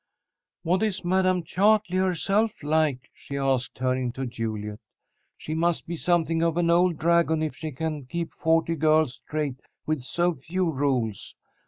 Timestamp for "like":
2.63-3.11